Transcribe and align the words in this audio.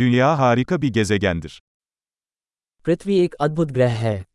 Dünya 0.00 0.39
harika 0.39 0.81
bir 0.81 0.93
gezegendir. 0.93 1.61
पृथ्वी 2.85 3.15
एक 3.19 3.33
अद्भुत 3.39 3.71
ग्रह 3.71 3.95
है 4.03 4.25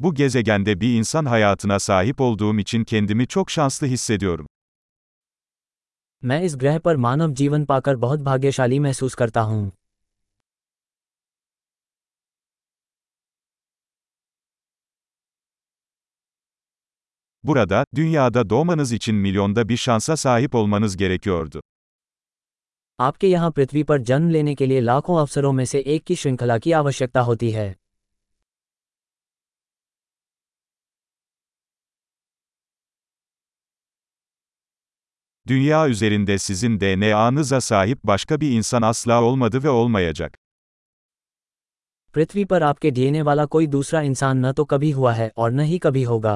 Bu 0.00 0.14
gezegende 0.14 0.80
bir 0.80 0.94
insan 0.98 1.24
hayatına 1.24 1.78
sahip 1.78 2.20
olduğum 2.20 2.58
için 2.58 2.84
kendimi 2.84 3.26
çok 3.26 3.50
şanslı 3.50 3.86
hissediyorum. 3.86 4.46
मैं 6.22 6.40
इस 6.42 6.54
ग्रह 6.62 6.78
पर 6.84 6.96
मानव 6.96 7.34
जीवन 7.40 7.64
पाकर 7.64 7.96
बहुत 8.04 8.20
भाग्यशाली 8.28 8.78
महसूस 8.86 9.14
करता 9.14 9.40
हूँ 9.40 9.72
Burada, 17.43 17.85
dünyada 17.95 18.49
doğmanız 18.49 18.91
için 18.91 19.15
milyonda 19.15 19.69
bir 19.69 19.77
şansa 19.77 20.17
sahip 20.17 20.55
olmanız 20.55 20.97
gerekiyordu. 20.97 21.61
आपके 22.99 23.27
यहाँ 23.27 23.51
पृथ्वी 23.51 23.83
पर 23.89 23.97
जन्म 24.09 24.29
लेने 24.29 24.53
के 24.55 24.65
लिए 24.69 24.81
लाखों 24.89 25.15
अवसरों 25.19 25.51
में 25.53 25.65
से 25.65 25.79
एक 25.93 26.03
की 26.07 26.15
श्रृंखला 26.15 26.57
की 26.63 26.71
आवश्यकता 26.71 27.21
होती 27.21 27.51
है 27.51 27.75
Dünya 35.47 35.87
üzerinde 35.87 36.37
sizin 36.37 36.79
DNA'nıza 36.79 37.61
sahip 37.61 38.03
başka 38.03 38.41
bir 38.41 38.51
insan 38.51 38.81
asla 38.81 39.23
olmadı 39.23 39.63
ve 39.63 39.69
olmayacak. 39.69 40.37
पृथ्वी 42.15 42.43
पर 42.45 42.61
आपके 42.61 42.89
डीएनए 42.91 43.21
वाला 43.27 43.45
कोई 43.53 43.67
दूसरा 43.75 44.01
इंसान 44.09 44.45
न 44.45 44.51
तो 44.57 44.63
कभी 44.71 44.91
हुआ 44.91 45.13
है 45.13 45.31
और 45.37 45.51
न 45.51 45.59
ही 45.69 45.77
कभी 45.85 46.03
होगा 46.03 46.35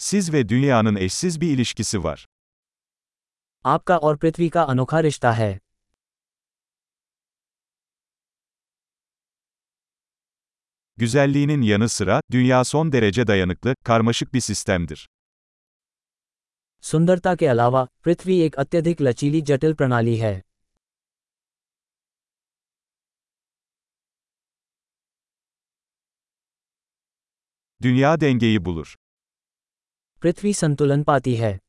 Siz 0.00 0.32
ve 0.32 0.48
dünyanın 0.48 0.96
eşsiz 0.96 1.40
bir 1.40 1.50
ilişkisi 1.50 2.04
var. 2.04 2.26
आपका 3.64 3.96
और 3.98 4.16
पृथ्वी 4.22 4.48
का 4.54 4.62
अनोखा 4.72 4.98
रिश्ता 5.02 5.32
है 5.32 5.60
Güzelliğinin 10.96 11.62
yanı 11.62 11.88
sıra, 11.88 12.20
dünya 12.30 12.64
son 12.64 12.92
derece 12.92 13.26
dayanıklı, 13.26 13.74
karmaşık 13.84 14.34
bir 14.34 14.40
sistemdir. 14.40 15.08
सुंदरता 16.80 17.34
के 17.40 17.46
अलावा 17.54 17.82
पृथ्वी 18.04 18.34
एक 18.46 18.54
अत्यधिक 18.62 19.00
लचीली 19.06 19.40
जटिल 19.48 19.72
प्रणाली 19.74 20.16
है 20.16 20.42
Dünya 27.82 28.20
dengeyi 28.20 28.64
bulur. 28.64 28.96
पृथ्वी 30.21 30.53
संतुलन 30.53 31.03
पाती 31.03 31.35
है 31.35 31.59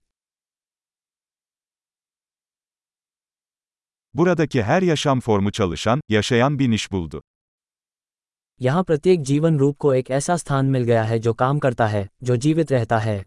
Buradaki 4.15 4.63
her 4.63 4.83
yaşam 4.83 5.21
formu 5.21 5.53
çalışan, 5.53 6.01
yaşayan 6.09 6.59
bir 6.59 6.71
niş 6.71 6.93
buldu. 6.93 7.21
यहाँ 8.61 8.83
प्रत्येक 8.85 9.23
जीवन 9.23 9.59
रूप 9.59 9.77
को 9.79 9.93
एक 9.95 10.11
ऐसा 10.11 10.37
स्थान 10.37 10.67
मिल 10.71 10.83
गया 10.91 11.03
है 11.05 11.19
जो 11.19 11.33
काम 11.35 11.59
करता 11.59 11.87
है 11.87 12.09
जो 12.23 12.37
जीवित 12.37 12.73
रहता 12.73 12.99
है 12.99 13.25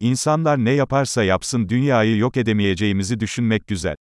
İnsanlar 0.00 0.64
ne 0.64 0.70
yaparsa 0.70 1.24
yapsın 1.24 1.68
dünyayı 1.68 2.16
yok 2.16 2.36
edemeyeceğimizi 2.36 3.20
düşünmek 3.20 3.66
güzel. 3.66 3.96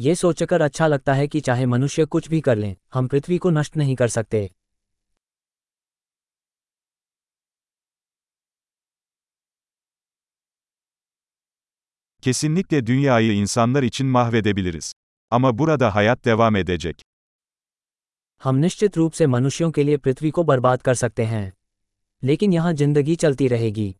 ये 0.00 0.14
सोचकर 0.14 0.60
अच्छा 0.60 0.86
लगता 0.86 1.14
है 1.14 1.26
कि 1.28 1.40
चाहे 1.40 1.66
मनुष्य 1.66 2.04
कुछ 2.06 2.28
भी 2.28 2.40
कर 2.40 2.56
लें 2.56 2.74
हम 2.94 3.08
पृथ्वी 3.08 3.38
को 3.38 3.50
नष्ट 3.50 3.76
नहीं 3.76 3.96
कर 3.96 4.08
सकते 4.08 4.48
Kesinlikle 12.22 12.86
dünyayı 12.86 13.32
insanlar 13.32 13.82
için 13.82 14.06
mahvedebiliriz. 14.06 14.92
Ama 15.32 15.58
burada 15.58 15.94
hayat 15.94 16.24
devam 16.24 16.56
edecek. 16.56 17.02
हम 18.42 18.56
निश्चित 18.56 18.96
रूप 18.96 19.12
से 19.12 19.26
मनुष्यों 19.26 19.70
के 19.70 19.82
लिए 19.84 19.96
पृथ्वी 19.96 20.30
को 20.30 20.42
बर्बाद 20.44 20.82
कर 20.82 20.94
सकते 20.94 21.24
हैं 21.24 21.52
लेकिन 22.22 22.52
यहाँ 22.52 22.72
ज़िंदगी 22.72 23.16
चलती 23.16 23.48
रहेगी 23.48 23.94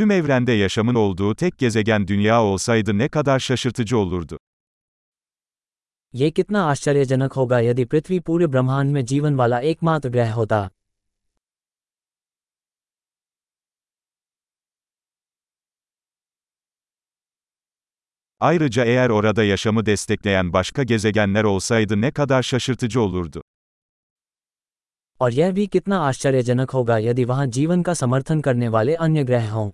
Tüm 0.00 0.10
evrende 0.10 0.52
yaşamın 0.52 0.94
olduğu 0.94 1.34
tek 1.34 1.58
gezegen 1.58 2.08
dünya 2.08 2.42
olsaydı 2.42 2.98
ne 2.98 3.08
kadar 3.08 3.38
şaşırtıcı 3.38 3.98
olurdu. 3.98 4.38
ये 6.14 6.30
कितना 6.36 6.60
आश्चर्यजनक 6.72 7.32
होगा 7.38 7.58
यदि 7.68 7.84
पृथ्वी 7.92 8.18
पूरे 8.26 8.46
ब्रह्मांड 8.52 8.88
में 8.96 9.04
जीवन 9.10 9.34
वाला 9.40 9.58
एकमात्र 9.70 10.08
ग्रह 10.14 10.32
होता 10.40 10.70
Ayrıca 18.40 18.84
eğer 18.84 19.10
orada 19.10 19.44
yaşamı 19.44 19.86
destekleyen 19.86 20.52
başka 20.52 20.82
gezegenler 20.82 21.44
olsaydı 21.44 22.00
ne 22.00 22.10
kadar 22.10 22.42
şaşırtıcı 22.42 23.00
olurdu. 23.00 23.42
और 25.20 25.30
यह 25.32 25.48
भी 25.56 25.64
कितना 25.74 25.98
आश्चर्यजनक 26.08 26.70
होगा 26.76 26.96
यदि 27.08 27.24
वहाँ 27.30 27.46
जीवन 27.56 27.82
का 27.86 27.94
समर्थन 28.02 28.40
करने 28.46 28.68
वाले 28.74 28.94
अन्य 29.04 29.24
ग्रह 29.24 29.46
हों 29.52 29.70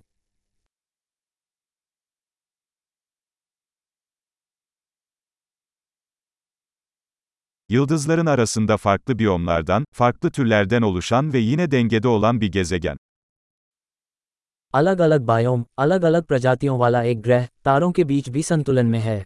Yıldızların 7.69 8.27
arasında 8.27 8.77
farklı 8.77 9.19
biyomlardan, 9.19 9.85
farklı 9.93 10.31
türlerden 10.31 10.83
oluşan 10.83 11.33
ve 11.33 11.39
yine 11.39 11.71
dengede 11.71 12.09
olan 12.09 12.41
bir 12.41 12.53
gezegen. 12.53 12.97
अलग 14.75 14.99
अलग 15.07 15.21
बायोम 15.31 15.65
अलग 15.85 16.03
अलग 16.11 16.23
प्रजातियों 16.31 16.77
वाला 16.83 17.01
एक 17.13 17.19
ग्रह 17.27 17.43
तारों 17.67 17.93
के 17.97 18.05
बीच 18.11 18.27
भी 18.35 18.43
संतुलन 18.43 18.87
में 18.87 19.01
है 19.09 19.19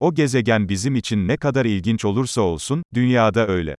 O 0.00 0.14
gezegen 0.14 0.68
bizim 0.68 0.94
için 0.94 1.28
ne 1.28 1.36
kadar 1.36 1.64
ilginç 1.64 2.04
olursa 2.04 2.40
olsun, 2.40 2.82
dünyada 2.94 3.46
öyle. 3.48 3.76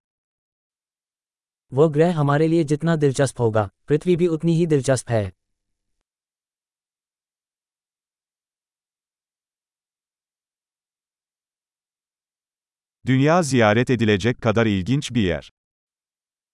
वो 1.73 1.89
ग्रह 1.95 2.13
हमारे 2.21 2.47
लिए 2.49 2.65
जितना 2.65 2.97
दिलचस्प 2.97 3.41
होगा 3.41 3.71
पृथ्वी 3.89 4.17
भी 4.17 4.27
उतनी 4.37 4.53
ही 4.57 4.67
दिलचस्प 4.67 5.11
है 5.11 5.33
Dünya 13.12 13.44
ziyaret 13.44 13.90
edilecek 13.90 14.42
kadar 14.42 14.66
ilginç 14.66 15.12
bir 15.14 15.22
yer. 15.22 15.52